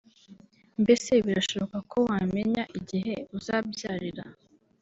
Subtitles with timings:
[0.81, 4.23] Mbese birashoboka ko wamenya igihe uzabyarira